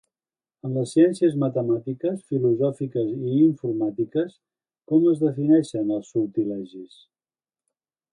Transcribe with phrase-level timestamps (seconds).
[0.67, 4.33] En les ciències matemàtiques, filosòfiques i informàtiques,
[4.93, 6.97] com es defineixen els sortilegis?